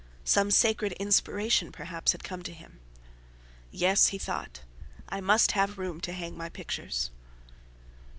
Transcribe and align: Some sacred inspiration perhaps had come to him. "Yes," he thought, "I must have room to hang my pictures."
Some 0.25 0.49
sacred 0.49 0.93
inspiration 0.93 1.71
perhaps 1.71 2.13
had 2.13 2.23
come 2.23 2.41
to 2.41 2.53
him. 2.55 2.79
"Yes," 3.69 4.07
he 4.07 4.17
thought, 4.17 4.61
"I 5.09 5.21
must 5.21 5.51
have 5.51 5.77
room 5.77 6.01
to 6.01 6.11
hang 6.13 6.35
my 6.35 6.49
pictures." 6.49 7.11